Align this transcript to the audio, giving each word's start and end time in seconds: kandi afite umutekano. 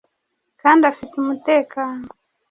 kandi 0.61 0.83
afite 0.91 1.13
umutekano. 1.17 2.05